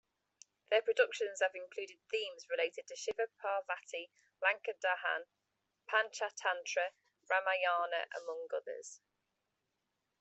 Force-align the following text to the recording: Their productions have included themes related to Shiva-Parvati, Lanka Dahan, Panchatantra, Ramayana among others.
Their 0.71 0.81
productions 0.81 1.41
have 1.41 1.53
included 1.53 1.99
themes 2.09 2.47
related 2.49 2.87
to 2.87 2.95
Shiva-Parvati, 2.95 4.09
Lanka 4.41 4.73
Dahan, 4.73 5.27
Panchatantra, 5.87 6.93
Ramayana 7.29 8.07
among 8.17 8.47
others. 8.51 8.99